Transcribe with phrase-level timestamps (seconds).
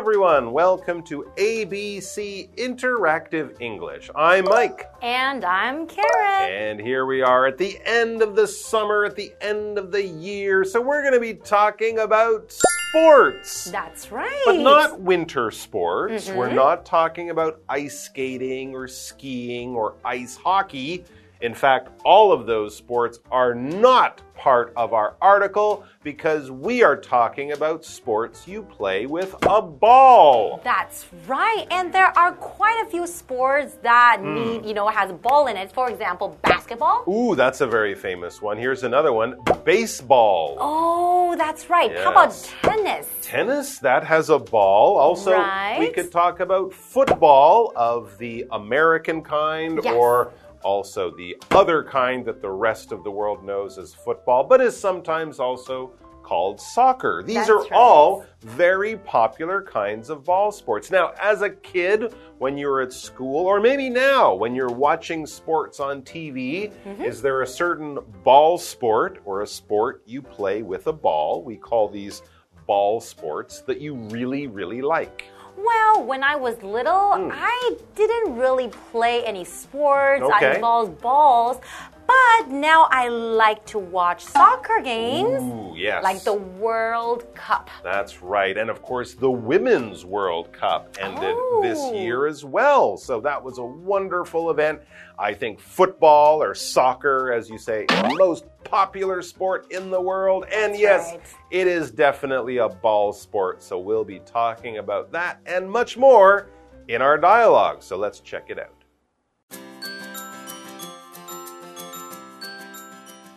[0.00, 0.52] Everyone.
[0.52, 4.08] Welcome to ABC Interactive English.
[4.14, 4.90] I'm Mike.
[5.02, 6.50] And I'm Karen.
[6.50, 10.02] And here we are at the end of the summer, at the end of the
[10.02, 10.64] year.
[10.64, 13.64] So we're going to be talking about sports.
[13.64, 14.42] That's right.
[14.46, 16.28] But not winter sports.
[16.28, 16.38] Mm-hmm.
[16.38, 21.04] We're not talking about ice skating or skiing or ice hockey.
[21.40, 26.96] In fact, all of those sports are not part of our article because we are
[26.96, 30.60] talking about sports you play with a ball.
[30.64, 31.66] That's right.
[31.70, 34.34] And there are quite a few sports that Hmm.
[34.34, 35.72] need, you know, has a ball in it.
[35.72, 37.04] For example, basketball.
[37.08, 38.56] Ooh, that's a very famous one.
[38.56, 40.56] Here's another one baseball.
[40.58, 41.94] Oh, that's right.
[41.98, 43.08] How about tennis?
[43.22, 44.96] Tennis, that has a ball.
[44.96, 45.32] Also,
[45.78, 49.94] we could talk about football of the American kind Yes.
[49.94, 54.60] or also the other kind that the rest of the world knows as football, but
[54.60, 57.22] is sometimes also called soccer.
[57.24, 57.72] These That's are right.
[57.72, 60.90] all very popular kinds of ball sports.
[60.90, 65.26] Now, as a kid, when you were at school, or maybe now when you're watching
[65.26, 67.02] sports on TV, Mm-hmm.
[67.02, 71.42] is there a certain ball sport or a sport you play with a ball?
[71.42, 72.22] We call these
[72.66, 75.24] ball sports that you really, really like.
[75.56, 77.30] Well, when I was little, hmm.
[77.32, 80.22] I didn't really play any sports.
[80.22, 80.46] Okay.
[80.46, 81.58] I involved balls.
[82.06, 85.40] But now I like to watch soccer games.
[85.40, 86.02] Ooh, yes.
[86.02, 87.70] Like the World Cup.
[87.84, 88.58] That's right.
[88.58, 91.92] And of course, the Women's World Cup ended this Oh.
[91.94, 92.96] year as well.
[92.96, 94.80] So that was a wonderful event.
[95.20, 100.44] I think football or soccer, as you say, the most popular sport in the world.
[100.44, 101.20] And That's yes, right.
[101.50, 103.62] it is definitely a ball sport.
[103.62, 106.48] So we'll be talking about that and much more
[106.88, 107.82] in our dialogue.
[107.82, 108.74] So let's check it out.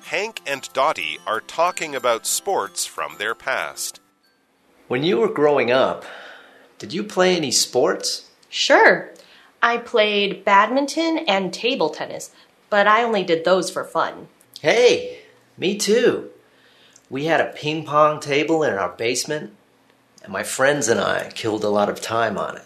[0.03, 3.99] Hank and Dottie are talking about sports from their past.
[4.87, 6.05] When you were growing up,
[6.77, 8.29] did you play any sports?
[8.49, 9.09] Sure.
[9.63, 12.29] I played badminton and table tennis,
[12.69, 14.27] but I only did those for fun.
[14.61, 15.22] Hey,
[15.57, 16.29] me too.
[17.09, 19.53] We had a ping pong table in our basement,
[20.23, 22.65] and my friends and I killed a lot of time on it.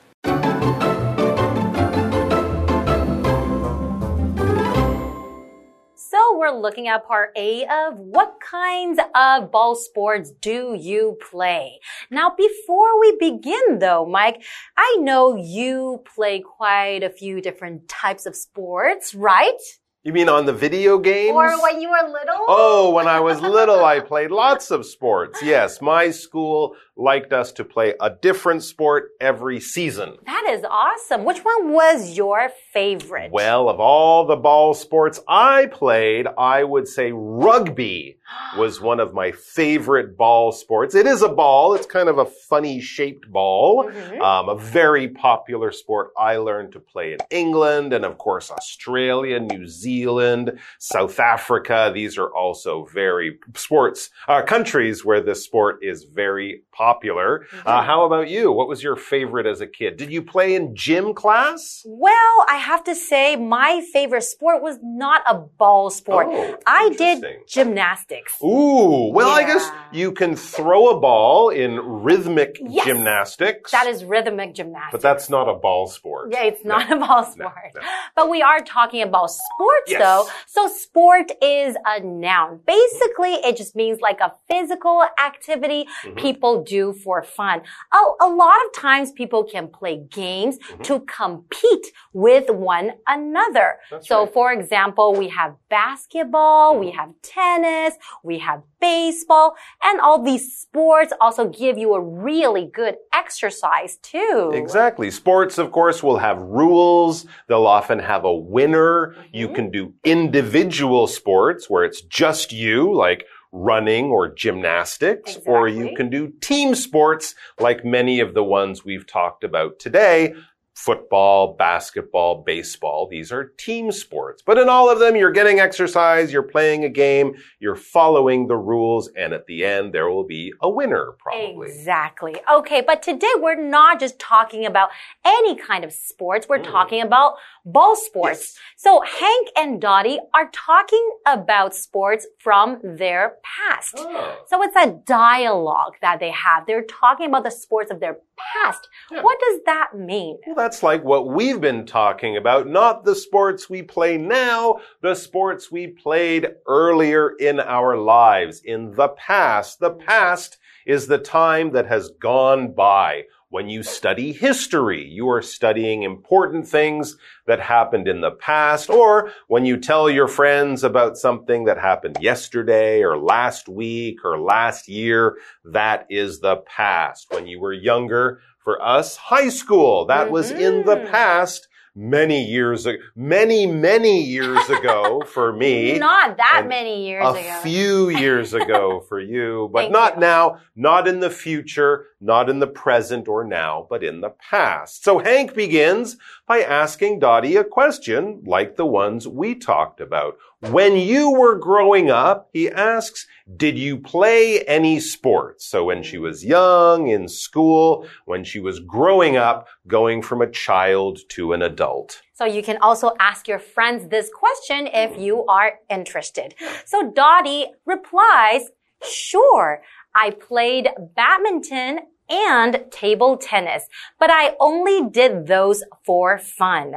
[5.95, 11.79] So we're looking at part A of what kinds of ball sports do you play?
[12.09, 14.41] Now, before we begin though, Mike,
[14.77, 19.59] I know you play quite a few different types of sports, right?
[20.07, 21.35] You mean on the video games?
[21.35, 22.45] Or when you were little?
[22.47, 25.43] Oh, when I was little, I played lots of sports.
[25.43, 30.17] Yes, my school liked us to play a different sport every season.
[30.25, 31.23] That is awesome.
[31.23, 33.31] Which one was your favorite?
[33.31, 38.17] Well, of all the ball sports I played, I would say rugby
[38.57, 40.95] was one of my favorite ball sports.
[40.95, 41.73] It is a ball.
[41.73, 43.89] It's kind of a funny shaped ball.
[44.21, 49.39] Um, a very popular sport I learned to play in England and of course Australia,
[49.39, 51.91] New Zealand, South Africa.
[51.93, 56.86] These are also very sports, uh, countries where this sport is very popular.
[56.91, 58.51] Uh, how about you?
[58.51, 59.97] What was your favorite as a kid?
[59.97, 61.83] Did you play in gym class?
[61.85, 66.27] Well, I have to say my favorite sport was not a ball sport.
[66.29, 68.33] Oh, I did gymnastics.
[68.43, 71.71] Ooh, well, I guess you can throw a ball in
[72.05, 72.85] rhythmic Yes.
[72.85, 73.71] gymnastics.
[73.71, 74.91] That is rhythmic gymnastics.
[74.93, 76.31] but that's not a ball sport.
[76.31, 77.53] Yeah, it's not a ball sport.
[77.75, 77.81] no.
[78.15, 80.01] But we are talking about sports Yes.
[80.01, 80.23] though.
[80.47, 82.59] So sport is a noun.
[82.65, 86.17] Basically, it just means like a physical activity Mm-hmm.
[86.27, 87.61] people do for fun.
[87.93, 90.83] A, a lot of times people can play games Mm-hmm.
[90.83, 93.69] to compete with one another.
[93.91, 94.33] That's so right.
[94.33, 97.93] for example, we have basketball, we have tennis,
[98.23, 104.51] we have baseball, and all these sports also give you a really good exercise too.
[104.53, 105.09] Exactly.
[105.11, 107.25] Sports, of course, will have rules.
[107.47, 109.15] They'll often have a winner.
[109.15, 109.21] Mm-hmm.
[109.33, 113.25] You can do individual sports where it's just you, like
[113.57, 119.07] running or gymnastics, or you can do team sports like many of the ones we've
[119.07, 120.33] talked about today.
[120.77, 123.07] Football, basketball, baseball.
[123.07, 124.43] These are team sports.
[124.45, 128.57] But in all of them, you're getting exercise, you're playing a game, you're following the
[128.57, 131.67] rules, and at the end, there will be a winner, probably.
[131.67, 132.35] Exactly.
[132.53, 134.89] Okay, but today we're not just talking about
[135.25, 136.45] any kind of sports.
[136.47, 136.71] We're hmm.
[136.71, 138.53] talking about ball sports.
[138.55, 138.59] Yes.
[138.77, 143.95] So Hank and Dottie are talking about sports from their past.
[143.97, 144.37] Oh.
[144.47, 146.67] So it's a dialogue that they have.
[146.67, 148.87] They're talking about the sports of their past.
[149.09, 150.37] What does that mean?
[150.55, 155.15] Well, that's like what we've been talking about, not the sports we play now, the
[155.15, 159.79] sports we played earlier in our lives, in the past.
[159.79, 163.23] The past is the time that has gone by.
[163.47, 167.15] When you study history, you are studying important things
[167.45, 172.17] that happened in the past, or when you tell your friends about something that happened
[172.19, 177.27] yesterday or last week or last year, that is the past.
[177.31, 181.09] When you were younger, for us, high school, that was in the Mhm.
[181.09, 185.97] past many years ago, many, many years ago for me.
[185.97, 187.39] Not that many years a ago.
[187.59, 190.19] A few years ago for you, but Thank not you.
[190.19, 195.05] now, not in the future, not in the present or now, but in the past.
[195.05, 200.35] So Hank begins by asking Dottie a question like the ones we talked about.
[200.61, 203.27] When you were growing up, he asks,
[203.57, 205.69] did you play any sports?
[205.69, 210.49] So when she was young, in school, when she was growing up, going from a
[210.49, 212.23] child to an adult.
[212.33, 216.55] So you can also ask your friends this question if you are interested.
[216.85, 218.63] So Dottie replies,
[219.03, 219.83] sure,
[220.15, 223.87] I played badminton and table tennis,
[224.19, 226.95] but I only did those for fun.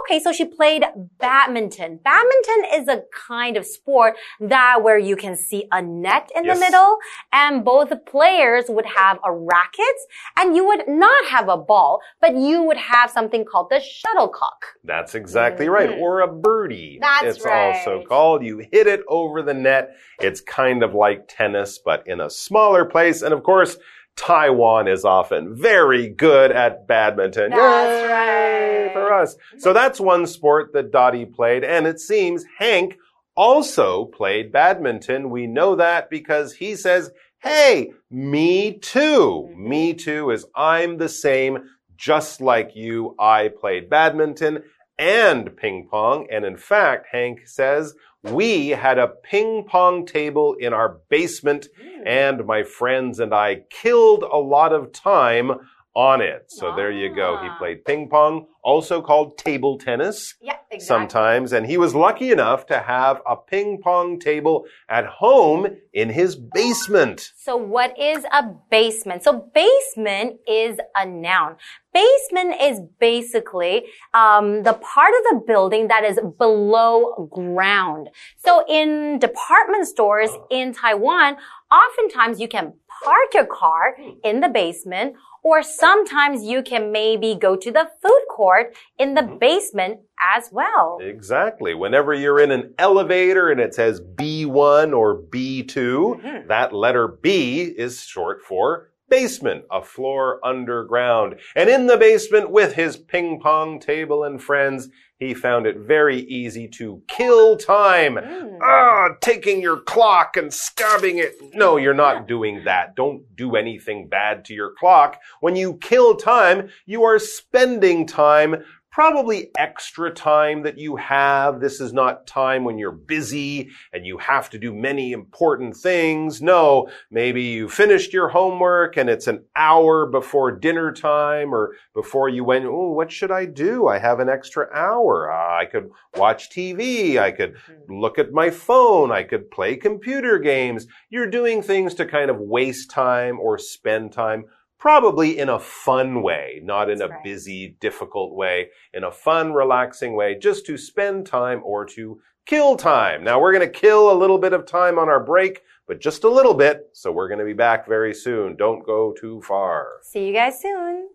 [0.00, 0.84] Okay, so she played
[1.18, 1.98] badminton.
[2.02, 6.56] Badminton is a kind of sport that where you can see a net in Yes.
[6.56, 6.98] the middle
[7.32, 9.96] and both players would have a racket
[10.36, 14.64] and you would not have a ball, but you would have something called the shuttlecock.
[14.84, 15.90] That's exactly right.
[15.90, 16.00] Mhm.
[16.00, 16.98] Or a birdie.
[17.00, 18.42] That's it's also called.
[18.44, 19.90] You hit it over the net.
[20.20, 23.22] It's kind of like tennis, but in a smaller place.
[23.22, 23.76] And of course,
[24.18, 27.50] Taiwan is often very good at badminton.
[27.50, 28.92] That's Yay right.
[28.92, 29.36] For us.
[29.58, 31.62] So that's one sport that Dottie played.
[31.62, 32.96] And it seems Hank
[33.36, 35.30] also played badminton.
[35.30, 37.10] We know that because he says,
[37.40, 39.54] Hey, me too.
[39.56, 43.14] Me too is I'm the same, just like you.
[43.20, 44.64] I played badminton
[44.98, 46.26] and ping pong.
[46.32, 52.06] And in fact, Hank says, we had a ping pong table in our basement hmm.
[52.06, 55.52] and my friends and I killed a lot of time
[55.94, 56.44] on it.
[56.48, 57.38] So there you go.
[57.42, 57.56] He Ah.
[57.58, 60.80] played ping pong, also called table tennis Yeah, exactly.
[60.80, 61.52] sometimes.
[61.52, 66.36] And he was lucky enough to have a ping pong table at home in his
[66.36, 67.32] basement.
[67.36, 69.24] So what is a basement?
[69.24, 71.56] So basement is a noun.
[71.92, 78.08] Basement is basically um, the part of the building that is below ground.
[78.36, 81.38] So in department stores in Taiwan,
[81.72, 82.74] oftentimes you can
[83.04, 85.14] park your car in the basement
[85.48, 89.38] or sometimes you can maybe go to the food court in the mm-hmm.
[89.38, 90.00] basement
[90.36, 90.98] as well.
[91.00, 91.74] Exactly.
[91.74, 96.48] Whenever you're in an elevator and it says B1 or B2, mm-hmm.
[96.48, 101.36] that letter B is short for basement, a floor underground.
[101.54, 104.88] And in the basement with his ping pong table and friends,
[105.18, 108.18] he found it very easy to kill time.
[108.62, 111.34] Ah, taking your clock and stabbing it.
[111.54, 112.94] No, you're not doing that.
[112.94, 115.20] Don't do anything bad to your clock.
[115.40, 118.64] When you kill time, you are spending time
[118.98, 121.60] probably extra time that you have.
[121.60, 126.42] This is not time when you're busy and you have to do many important things.
[126.42, 132.28] No, maybe you finished your homework and it's an hour before dinner time or before
[132.28, 133.86] you went, oh, what should I do?
[133.86, 135.30] I have an extra hour.
[135.30, 137.20] Ah, I could watch TV.
[137.20, 137.54] I could
[137.88, 139.12] look at my phone.
[139.12, 140.88] I could play computer games.
[141.08, 144.46] You're doing things to kind of waste time or spend time
[144.78, 147.24] probably in a fun way, not in That's a right.
[147.24, 152.76] busy, difficult way, in a fun, relaxing way, just to spend time or to kill
[152.76, 153.24] time.
[153.24, 156.24] Now we're going to kill a little bit of time on our break, but just
[156.24, 156.88] a little bit.
[156.92, 158.56] So we're going to be back very soon.
[158.56, 159.88] Don't go too far.
[160.02, 161.08] See you guys soon.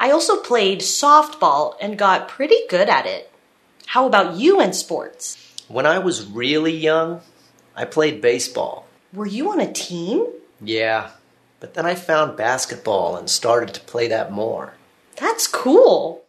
[0.00, 3.32] I also played softball and got pretty good at it.
[3.86, 5.36] How about you in sports?
[5.66, 7.20] When I was really young,
[7.78, 8.88] I played baseball.
[9.12, 10.26] Were you on a team?
[10.60, 11.10] Yeah,
[11.60, 14.74] but then I found basketball and started to play that more.
[15.14, 16.24] That's cool.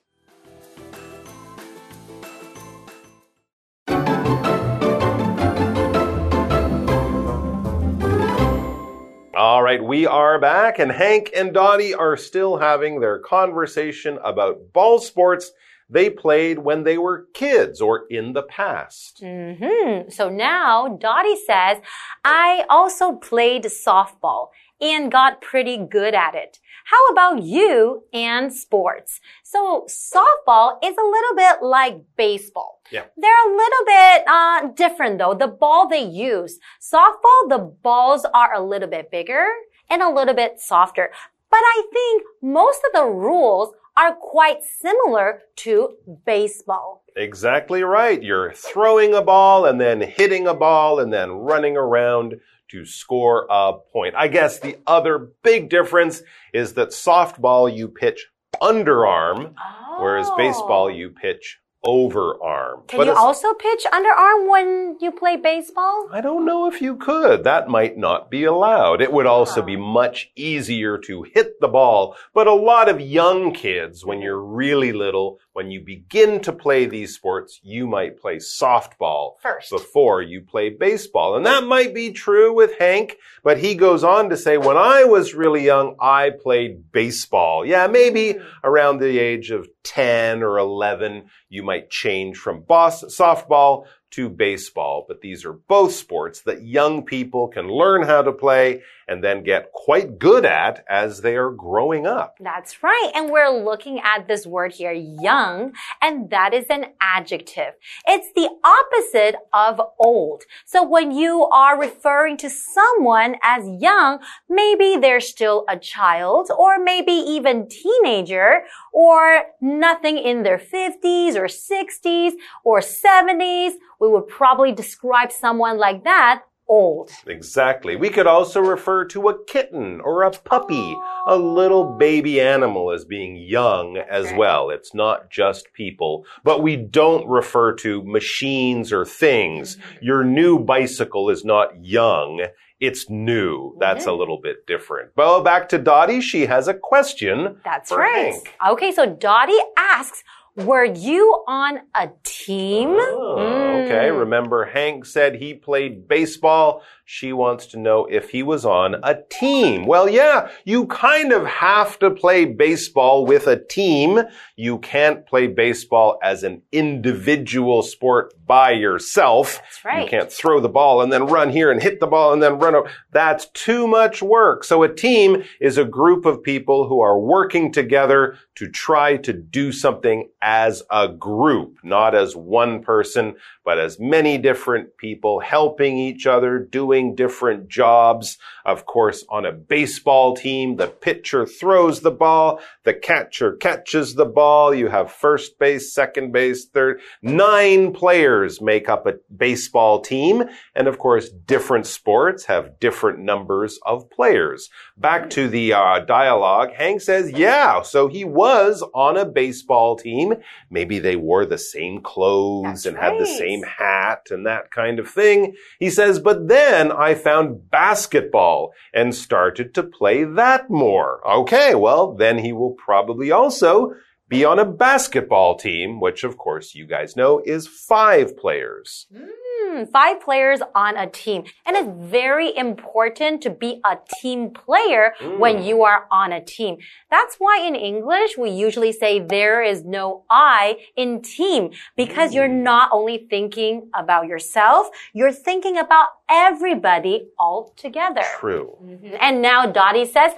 [9.36, 14.72] All right, we are back, and Hank and Dottie are still having their conversation about
[14.72, 15.52] ball sports
[15.90, 19.20] they played when they were kids or in the past.
[19.24, 21.78] hmm So now Dottie says,
[22.24, 24.50] I also played softball
[24.82, 26.60] and got pretty good at it.
[26.86, 29.20] How about you and sports?
[29.44, 32.82] So softball is a little bit like baseball.
[32.92, 33.06] Yeah.
[33.18, 35.34] They're a little bit uh, different though.
[35.36, 36.58] The ball they use.
[36.82, 39.46] Softball, the balls are a little bit bigger
[39.90, 41.12] and a little bit softer.
[41.52, 45.90] But I think most of the rules are quite similar to
[46.26, 47.04] baseball.
[47.18, 48.24] Exactly right.
[48.24, 52.36] You're throwing a ball and then hitting a ball and then running around
[52.72, 54.16] to score a point.
[54.16, 56.22] I guess the other big difference
[56.54, 58.28] is that softball you pitch
[58.62, 59.54] underarm,
[60.00, 60.38] whereas Oh.
[60.38, 62.88] baseball you pitch overarm.
[62.88, 66.10] Can But you also pitch underarm when you play baseball?
[66.12, 67.44] I don't know if you could.
[67.44, 69.02] That might not be allowed.
[69.02, 72.16] It would also be much easier to hit the ball.
[72.34, 76.86] But a lot of young kids, when you're really little, when you begin to play
[76.86, 79.70] these sports, you might play softball First.
[79.70, 81.36] before you play baseball.
[81.36, 85.06] And that might be true with Hank, but he goes on to say, when I
[85.06, 87.66] was really young, I played baseball.
[87.66, 88.40] Yeah, maybe hmm.
[88.64, 95.06] around the age of 10 or 11, you might change from boss, softball to baseball.
[95.08, 99.44] But these are both sports that young people can learn how to play and then
[99.44, 102.38] get quite good at as they are growing up.
[102.40, 103.12] That's right.
[103.16, 107.74] And we're looking at this word here, young, and that is an adjective.
[108.08, 110.44] It's the opposite of old.
[110.66, 116.78] So when you are referring to someone as young, maybe they're still a child or
[116.78, 118.62] maybe even teenager
[118.94, 123.72] or nothing in their 50s or 60s or 70s.
[124.00, 127.10] We would probably describe someone like that old.
[127.26, 127.96] Exactly.
[127.96, 130.96] We could also refer to a kitten or a puppy,
[131.28, 134.38] a little baby animal as being young as Okay.
[134.38, 134.70] well.
[134.70, 139.76] It's not just people, but we don't refer to machines or things.
[139.76, 140.06] Mm-hmm.
[140.06, 142.46] Your new bicycle is not young.
[142.80, 143.76] It's new.
[143.80, 144.12] That's mm-hmm.
[144.12, 145.12] a little bit different.
[145.18, 146.22] Well, back to Dottie.
[146.22, 147.58] She has a question.
[147.66, 148.34] That's right.
[148.34, 148.56] Hank.
[148.70, 150.24] Okay, so Dottie asks,
[150.56, 152.90] were you on a team?
[152.92, 154.10] Oh, okay.
[154.10, 154.18] Hmm.
[154.18, 156.84] Remember, Hank said he played baseball.
[157.06, 159.86] She wants to know if he was on a team.
[159.86, 164.22] Well, yeah, you kind of have to play baseball with a team.
[164.56, 169.56] You can't play baseball as an individual sport by yourself.
[169.56, 170.04] That's right.
[170.04, 172.60] You can't throw the ball and then run here and hit the ball and then
[172.60, 172.92] run over.
[173.12, 174.64] That's too much work.
[174.64, 179.34] So a team is a group of people who are working together to try to
[179.34, 185.96] do something as a group, not as one person, but as many different people helping
[185.96, 188.40] each other, doing different jobs.
[188.66, 194.26] Of course, on a baseball team, the pitcher throws the ball, the catcher catches the
[194.26, 194.74] ball.
[194.74, 197.00] You have first base, second base, third.
[197.22, 200.46] Nine players make up a baseball team.
[200.74, 204.72] And of course, different sports have different numbers of players.
[204.98, 210.29] Back to the uh, dialogue, Hank says, yeah, so he was on a baseball team.
[210.70, 215.00] Maybe they wore the same clothes That's and had the same hat and that kind
[215.00, 215.56] of thing.
[215.80, 221.28] He says, but then I found basketball and started to play that more.
[221.28, 223.94] Okay, well, then he will probably also
[224.28, 229.08] be on a basketball team, which of course you guys know is five players.
[229.16, 229.26] Hmm.
[229.70, 231.44] Hmm, five players on a team.
[231.66, 235.68] And it's very important to be a team player when mm.
[235.68, 236.78] you are on a team.
[237.12, 242.50] That's why in English, we usually say there is no I in team because you're
[242.50, 242.64] mm.
[242.64, 248.24] not only thinking about yourself, you're thinking about everybody all together.
[248.40, 248.76] True.
[248.84, 249.16] Mm-hmm.
[249.22, 250.32] And now Dottie says,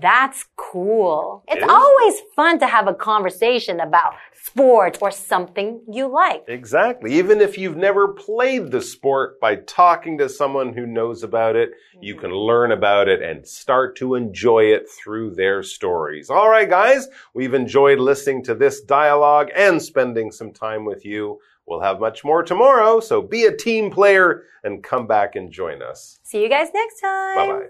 [0.00, 1.42] that's cool.
[1.48, 6.44] It's It always fun to have a conversation about sports or something you like.
[6.48, 7.14] Exactly.
[7.14, 11.70] Even if you've never played the sport, by talking to someone who knows about it,
[12.00, 12.22] you mm-hmm.
[12.22, 16.30] can learn about it and start to enjoy it through their stories.
[16.30, 21.38] All right, guys, we've enjoyed listening to this dialogue and spending some time with you.
[21.66, 25.82] We'll have much more tomorrow, so be a team player and come back and join
[25.82, 26.18] us.
[26.22, 27.36] See you guys next time.
[27.36, 27.66] Bye bye.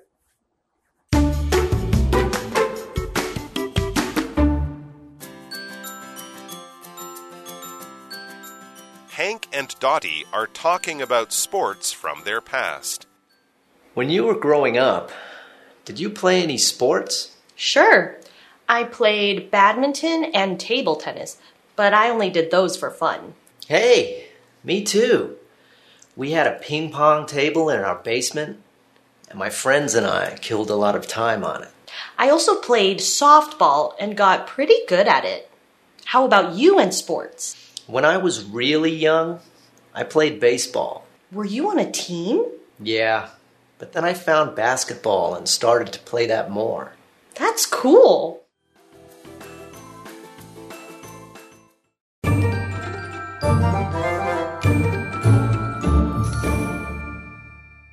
[9.24, 13.06] Hank and Dottie are talking about sports from their past.
[13.94, 15.12] When you were growing up,
[15.86, 17.34] did you play any sports?
[17.56, 18.18] Sure.
[18.68, 21.38] I played badminton and table tennis,
[21.74, 23.32] but I only did those for fun.
[23.66, 24.26] Hey,
[24.62, 25.38] me too.
[26.14, 28.60] We had a ping pong table in our basement,
[29.30, 31.70] and my friends and I killed a lot of time on it.
[32.18, 35.50] I also played softball and got pretty good at it.
[36.04, 37.73] How about you and sports?
[37.87, 39.39] When I was really young,
[39.93, 41.05] I played baseball.
[41.31, 42.45] Were you on a team?
[42.79, 43.29] Yeah,
[43.79, 46.93] but then I found basketball and started to play that more.
[47.35, 48.41] That's cool.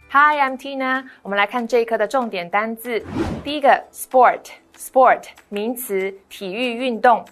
[0.09, 1.05] Hi, I'm Tina。
[1.23, 3.03] 我们来看这一课的重点单字。
[3.45, 7.25] 第一个，sport，sport 名词，体育运动。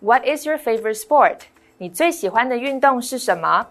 [0.00, 1.40] What is your favorite sport？
[1.77, 3.67] 你最喜欢的运动是什么？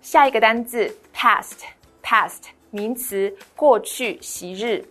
[0.00, 4.82] 下一个单字，past，past 名词，过去昔日。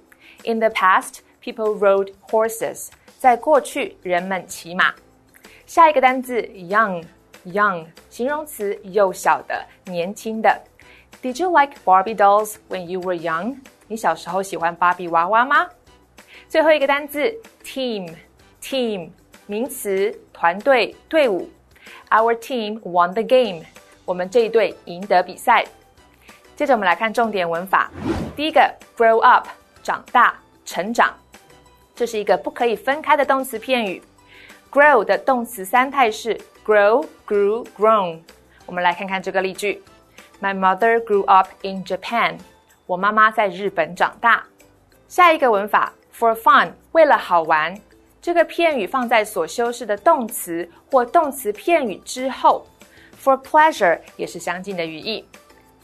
[0.43, 2.89] In the past, people rode horses.
[3.17, 4.93] 在过去，人们骑马。
[5.65, 10.61] 下一个单字 young，young 形容词，幼小的，年轻的。
[11.23, 13.57] Did you like Barbie dolls when you were young？
[13.87, 15.67] 你小时候喜欢芭比娃娃吗？
[16.47, 19.09] 最后一个单字 team，team
[19.47, 21.49] 名词，团队，队伍。
[22.09, 23.65] Our team won the game。
[24.05, 25.65] 我们这一队赢得比赛。
[26.55, 27.89] 接着我们来看重点文法。
[28.35, 29.47] 第一个 grow up，
[29.81, 30.35] 长大，
[30.65, 31.13] 成长。
[31.95, 34.01] 这是一个不可以分开的动词片语。
[34.71, 38.19] grow 的动词三态是 grow、grew、grown。
[38.65, 39.83] 我们来看看这个例句
[40.41, 42.37] ：My mother grew up in Japan。
[42.85, 44.43] 我妈妈在日本长大。
[45.07, 47.79] 下一个文法 for fun，为了好玩。
[48.23, 52.65] 这个片语放在所修饰的动词或动词片语之后。
[53.21, 55.27] For pleasure 也是相近的语义。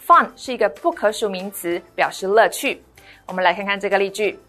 [0.08, 2.82] Fun 是一个不可数名词，表示乐趣。
[3.28, 4.40] 我们来看看这个例句。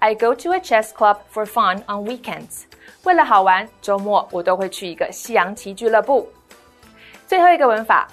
[0.00, 2.64] I go to a chess club for fun on weekends。
[3.04, 6.30] 为了好玩，周末我都会去一个西洋棋俱乐部。
[7.26, 8.06] 最后一个文法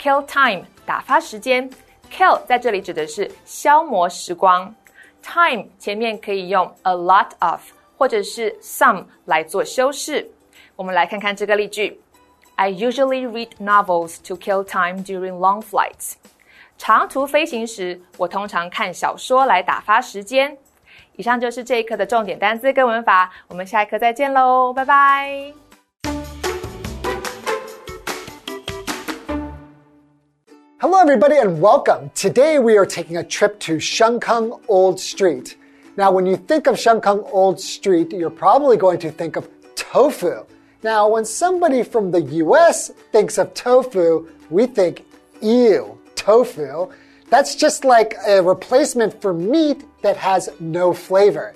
[0.00, 1.70] ，kill time，打发时间。
[2.10, 4.74] kill 在这里指的是消磨时光。
[5.22, 7.60] time 前面可以用 a lot of
[8.02, 10.28] 或者是 some 来做修饰。
[10.74, 12.00] 我们来看看这个例句
[12.56, 16.14] ：I usually read novels to kill time during long flights。
[16.76, 20.58] 长途飞行时，我通常看小说来打发时间。
[21.14, 25.52] 以上就是这一课的重点单词跟文法，我们下一课再见喽，拜拜。
[30.80, 32.10] Hello, everybody, and welcome.
[32.16, 35.54] Today we are taking a trip to Shenkeng Old Street.
[35.96, 40.46] Now, when you think of Shenkeng Old Street, you're probably going to think of tofu.
[40.82, 45.04] Now, when somebody from the US thinks of tofu, we think,
[45.42, 46.90] ew, tofu.
[47.28, 51.54] That's just like a replacement for meat that has no flavor.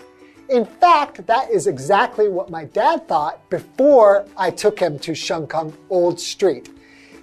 [0.50, 5.72] In fact, that is exactly what my dad thought before I took him to Shenkeng
[5.88, 6.68] Old Street.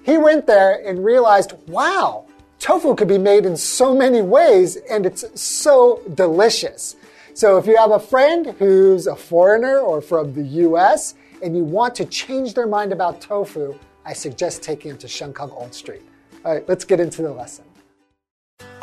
[0.04, 2.26] He went there and realized, wow,
[2.60, 6.96] tofu could be made in so many ways and it's so delicious.
[7.36, 11.64] So if you have a friend who's a foreigner or from the US and you
[11.64, 13.74] want to change their mind about tofu,
[14.06, 16.04] I suggest taking them to Shenkeng Old Street.
[16.46, 17.66] All right, let's get into the lesson.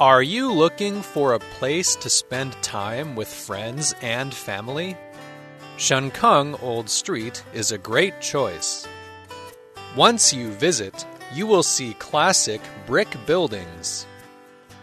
[0.00, 4.96] Are you looking for a place to spend time with friends and family?
[5.76, 8.88] Shenkeng Old Street is a great choice.
[9.94, 14.06] Once you visit, you will see classic brick buildings.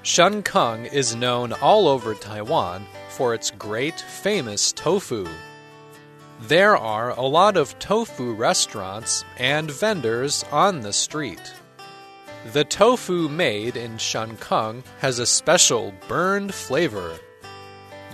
[0.04, 2.86] Shenkeng is known all over Taiwan
[3.18, 5.28] for its great famous tofu.
[6.42, 11.52] There are a lot of tofu restaurants and vendors on the street.
[12.54, 17.18] The tofu made in Shenkeng has a special burned flavor.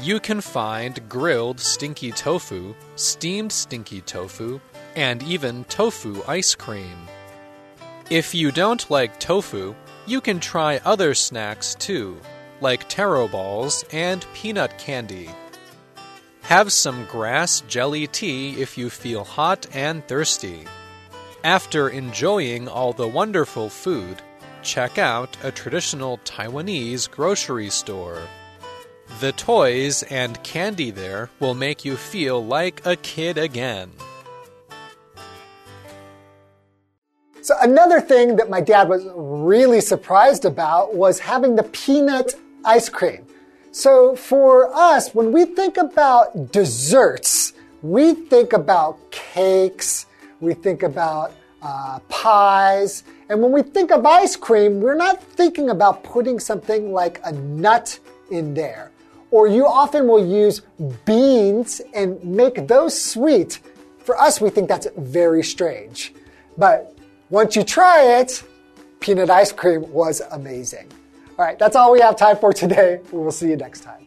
[0.02, 4.62] You can find grilled stinky tofu, steamed stinky tofu,
[4.96, 7.10] and even tofu ice cream.
[8.10, 12.18] If you don't like tofu, you can try other snacks too,
[12.63, 15.30] like taro balls and peanut candy.
[16.43, 20.65] Have some grass jelly tea if you feel hot and thirsty.
[21.43, 24.21] After enjoying all the wonderful food,
[24.62, 28.21] check out a traditional Taiwanese grocery store.
[29.19, 33.91] The toys and candy there will make you feel like a kid again.
[37.41, 42.89] So, another thing that my dad was really surprised about was having the peanut ice
[42.89, 43.26] cream.
[43.71, 50.06] So, for us, when we think about desserts, we think about cakes,
[50.39, 53.04] we think about uh, pies.
[53.30, 57.32] And when we think of ice cream, we're not thinking about putting something like a
[57.32, 57.97] nut
[58.30, 58.91] in there.
[59.32, 60.62] Or you often will use
[61.06, 63.60] beans and make those sweet.
[63.99, 66.13] For us, we think that's very strange.
[66.58, 66.95] But
[67.30, 68.43] once you try it,
[68.99, 70.91] peanut ice cream was amazing.
[71.44, 73.02] All right, that's all we have time for today.
[73.12, 74.03] We will see you next time.